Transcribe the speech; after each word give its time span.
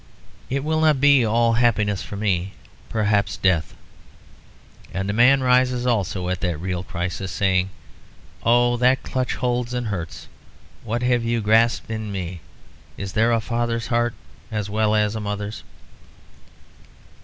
"It 0.49 0.63
will 0.63 0.81
not 0.81 0.99
be 0.99 1.23
all 1.23 1.53
happiness 1.53 2.01
for 2.01 2.15
me. 2.17 2.53
Perhaps 2.89 3.37
death." 3.37 3.75
And 4.91 5.07
the 5.07 5.13
man 5.13 5.43
rises 5.43 5.85
also 5.85 6.27
at 6.29 6.41
that 6.41 6.57
real 6.57 6.81
crisis, 6.81 7.31
saying, 7.31 7.69
"Oh, 8.41 8.77
that 8.77 9.03
clutch 9.03 9.35
holds 9.35 9.75
and 9.75 9.85
hurts. 9.89 10.27
What 10.83 11.03
have 11.03 11.23
you 11.23 11.39
grasped 11.39 11.91
in 11.91 12.11
me? 12.11 12.41
Is 12.97 13.13
there 13.13 13.31
a 13.31 13.39
father's 13.39 13.85
heart 13.85 14.15
as 14.49 14.71
well 14.71 14.95
as 14.95 15.13
a 15.15 15.19
mother's?" 15.19 15.61